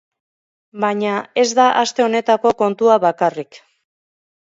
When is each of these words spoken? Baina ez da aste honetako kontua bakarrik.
Baina 0.85 1.19
ez 1.43 1.45
da 1.61 1.67
aste 1.83 2.07
honetako 2.09 2.57
kontua 2.65 2.99
bakarrik. 3.09 3.65